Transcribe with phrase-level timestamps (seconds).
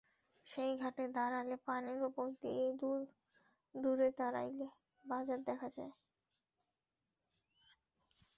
[0.47, 2.63] সেই ঘাটে দাঁড়ালে পানির ওপর দিয়ে
[3.75, 4.59] দূরে তাড়াইল
[5.05, 5.93] বাজার দেখা যায়।